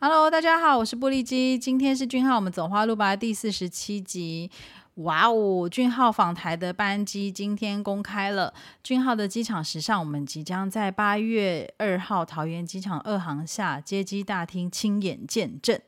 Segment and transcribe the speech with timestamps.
[0.00, 1.58] Hello，大家好，我是玻璃基。
[1.58, 4.48] 今天是俊浩，我们走花路吧第四十七集。
[4.94, 8.54] 哇哦，俊浩访台的班机今天公开了。
[8.84, 15.80] 俊浩的机场时尚，我们即将在八月二号桃园机场二航下接机大厅亲眼见证。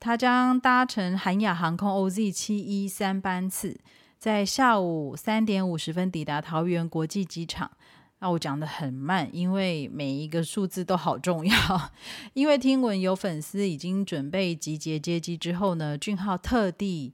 [0.00, 3.78] 他将搭乘韩亚航空 OZ 七一三班次，
[4.18, 7.70] 在下午三点五十分抵达桃园国际机场。
[8.18, 11.90] 那我讲的很慢，因为每一个数字都好重要。
[12.34, 17.12] 因为听闻有粉丝已经准备集结接机之后呢，俊浩特地。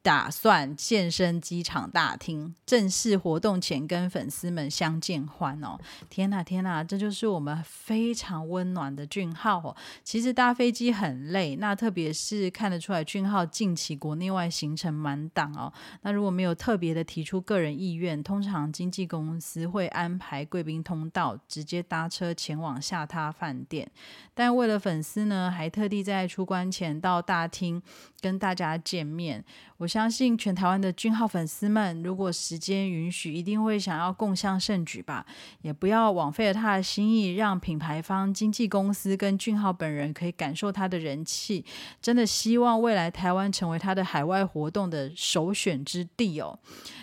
[0.00, 5.78] 打算现身机场大厅，正式活动前跟粉丝们相见欢哦！
[6.08, 9.76] 天哪，天哪，这就是我们非常温暖的俊浩哦。
[10.02, 15.70] 其实搭飞机很累，那特别是看得出来俊浩近期国内外行程满档哦。
[16.02, 23.90] 那如果没有特别的提出个人意愿，通常经纪公司会安排贵宾通道，直接搭车前往下榻饭店。
[24.32, 27.82] 但为了粉丝呢，还特地在出关前到大厅
[28.22, 29.44] 跟大家见面。
[29.78, 35.24] 我相信全台湾的俊浩粉丝们，如果时间允许，一定会想要共襄盛举吧。
[35.62, 41.64] 也不要枉费了他的心意，让品牌方、经纪公司跟俊浩本人可以感受他的人气。
[42.02, 46.58] 真的希望未来台湾成为他的海外活动的首选之地哦。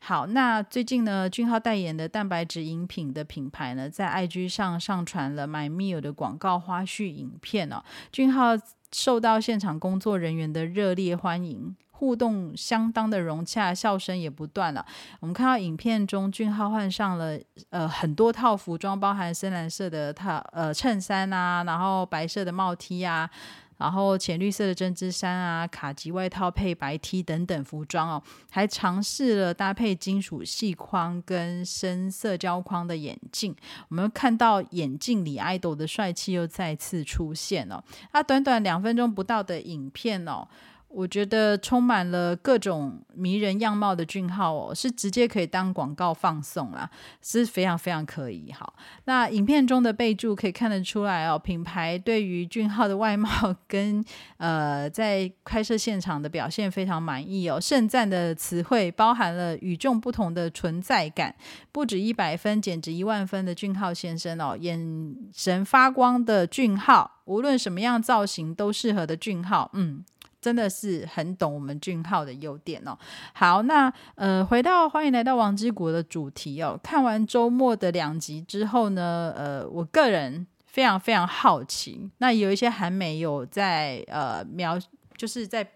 [0.00, 7.84] 好，那最近呢，俊浩代言的蛋白质饮品的品牌呢，在 IG 上上传了 My Meal 的广告花絮影片哦。
[8.10, 8.52] 俊浩
[8.90, 11.76] 受到现场工作人员的热烈欢迎。
[12.00, 14.82] 互动相当的融洽，笑声也不断了。
[15.20, 23.28] 我们看到影片中，俊浩换上了呃很多套服装，包含深蓝色的套呃衬衫啊，然后白色的帽 T 啊，
[23.76, 33.54] 然后浅绿色的针织衫啊，卡其外套配白 T 等等服装哦，还尝试了搭配金属细框跟深色胶框的眼镜。
[33.90, 37.84] 我们看到眼镜里爱豆的帅气又再次出现了。
[38.14, 40.48] 那短短两分钟不到的影片哦。
[40.92, 46.90] 我觉得充满了各种迷人样貌的俊浩哦，是直接可以当广告放送啦，
[47.22, 48.50] 是非常非常可以。
[48.50, 53.30] 好，那影片中的备注可以看得出来哦，品牌对于俊浩的外貌
[53.68, 54.04] 跟
[54.38, 57.60] 呃在拍摄现场的表现非常满意哦。
[57.60, 61.32] 盛赞的词汇包含了与众不同的存在感，
[61.70, 70.04] 不止一百分，简直一万分的俊浩先生哦，眼神发光的俊浩，无论什么样造型都适合的俊浩，嗯。
[70.40, 72.96] 真的是很懂我们俊浩的优点哦。
[73.34, 76.78] 好，那呃，回到欢迎来到王之国的主题哦。
[76.82, 82.10] 看完周末的两集之后呢，呃，我个人非常非常好奇。
[82.18, 84.78] 那有一些韩美有在呃描，
[85.16, 85.72] 就是在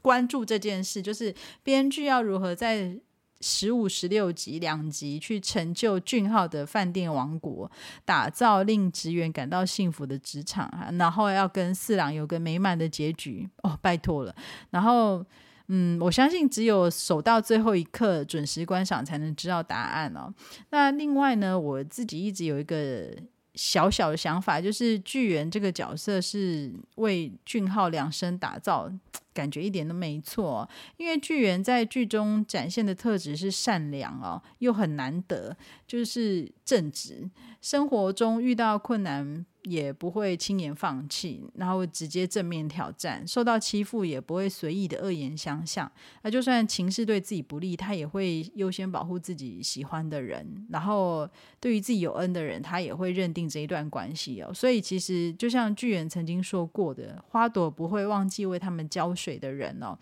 [0.00, 2.98] 关注这件事，就是编剧要如何在。
[3.40, 7.70] 十五、十六集两集，去成就俊浩的饭店王国，
[8.04, 10.68] 打造令职员感到幸福的职场
[10.98, 14.34] 然后要跟四郎有个美满的结局哦，拜托了。
[14.70, 15.24] 然后，
[15.68, 20.32] 嗯，我相信只有守到最后一刻，准时观赏，才能知道答案哦。
[20.70, 23.14] 那另外呢，我自己一直有一个
[23.58, 28.88] 小小的想法，就是巨源这个角色是为俊浩量身打造。
[29.34, 37.30] 感觉一点都没错，因为巨源在剧中展现的特质是善良哦，又很难得，就是正直。
[37.60, 45.90] 生活中遇到困难也不会轻言放弃，然后直接正面挑战；受到欺负也不会随意的恶言相向。
[46.22, 50.66] 那就算情势对自己不利，他也会优先保护自己喜欢的人。
[50.68, 51.28] 然后
[51.60, 54.52] 对于自己有恩的人，他也会认定这一段关系哦。
[54.52, 59.38] 所以其实就像巨人曾经说过的，花朵不会忘记为他们浇水。
[59.38, 59.96] 的人哦，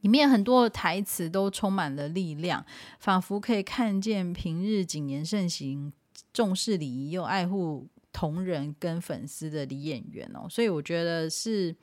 [0.00, 2.64] 里面很多台词都充满了力量，
[2.98, 5.92] 仿佛可以看见平日谨言慎行、
[6.32, 7.88] 重视礼仪又爱护
[8.22, 11.74] 同仁跟粉丝的李演员哦，所以我觉得是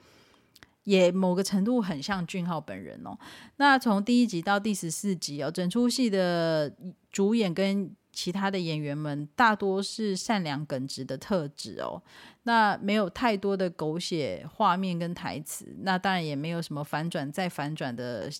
[0.85, 3.09] 也某个程度很像俊浩本人哦。
[3.57, 6.73] 那从第一集到第十四集哦，整出戏的
[7.11, 12.01] 主演跟其他的演员们大多是善良耿直的特质哦，
[12.43, 18.31] 那没有太多的狗血画面跟台词，那当然也没有什么反转再反转的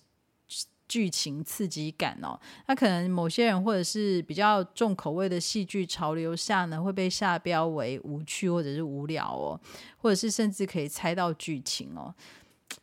[0.90, 2.36] 剧情刺激感哦。
[2.66, 9.60] 那可能某些人或者是比较重口味的戏剧潮流下呢，会被下标为无趣或者是无聊哦，
[9.98, 12.12] 或者是甚至可以猜到剧情哦。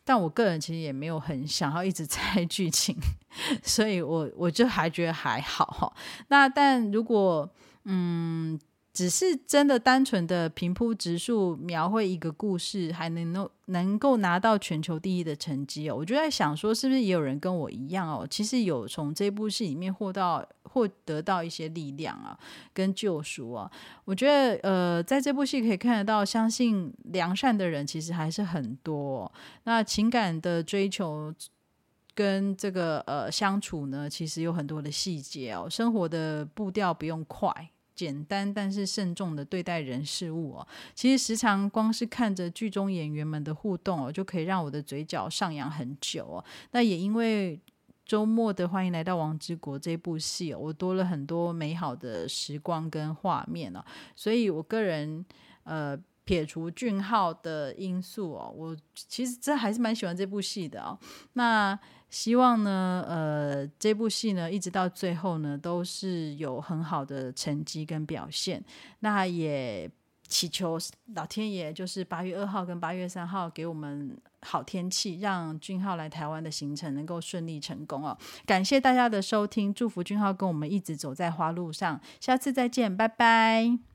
[0.04, 2.96] 但我个人其实也没有很想要一直 猜剧情，
[3.62, 5.94] 所以我我就还觉得还好。
[6.28, 7.48] 那但如果
[7.84, 8.58] 嗯
[8.98, 18.26] 只是真的单纯的平铺直述描绘一个故事，还能够能够拿到全球第一的成绩哦，我就在想说，是不是也有人跟我一样哦？
[18.28, 22.36] 其实有从这部戏里面获到获得到一些力量啊，
[22.74, 23.70] 跟救赎啊。
[24.04, 29.32] 我觉得呃，在这部戏可以看得到，相信良善的人其实还是很多。
[29.62, 31.32] 那情感的追求
[32.16, 37.70] 跟这个呃相处呢，其实有很多的细节哦，生活的步调不用快。
[37.98, 46.44] 简单但是慎重的对待人事物哦，其实时常光是看着剧中演员们的互动哦，就可以让我的嘴角上扬很久哦。
[46.70, 47.60] 那也因为
[48.06, 53.84] 周末的欢迎来到王之国这部戏，我多了很多美好的时光跟画面哦，
[54.14, 55.26] 所以我个人
[55.64, 55.98] 呃。
[56.28, 60.98] 撇除俊浩的因素哦，我其实真还是蛮喜欢这部戏的哦。
[61.32, 61.78] 那
[62.10, 68.62] 希望呢，呃，这部戏呢，一直到最后呢，都是有很好的成绩跟表现。
[68.98, 69.90] 那也
[70.26, 70.78] 祈求
[71.14, 78.14] 老天爷，就是八月二号跟八月三号给我们好天气，让俊浩来台湾的行程能够顺利成功哦。
[78.44, 81.98] 感谢大家的收听，祝福俊浩跟我们一直走在花路上。
[82.20, 83.88] 下次再见，拜拜。